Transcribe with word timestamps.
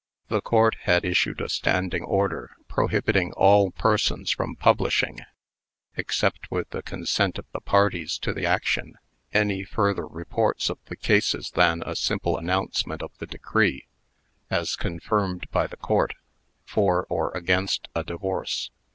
The 0.29 0.41
Court 0.41 0.77
had 0.85 1.05
issued 1.05 1.41
a 1.41 1.47
standing 1.47 2.03
order 2.03 2.55
prohibiting 2.67 3.33
all 3.33 3.69
persons 3.69 4.31
from 4.31 4.55
publishing 4.55 5.19
(except 5.95 6.49
with 6.49 6.67
the 6.71 6.81
consent 6.81 7.37
of 7.37 7.45
the 7.51 7.59
parties 7.59 8.17
to 8.23 8.33
the 8.33 8.43
action) 8.47 8.95
any 9.31 9.63
further 9.63 10.07
reports 10.07 10.71
of 10.71 10.79
the 10.85 10.95
cases 10.95 11.51
than 11.51 11.83
a 11.85 11.95
simple 11.95 12.35
announcement 12.39 13.03
of 13.03 13.15
the 13.19 13.27
decree, 13.27 13.85
as 14.49 14.75
confirmed 14.75 15.47
by 15.51 15.67
the 15.67 15.77
Court, 15.77 16.15
for 16.65 17.05
or 17.07 17.29
against 17.37 17.87
a 17.93 18.03
divorce. 18.03 18.71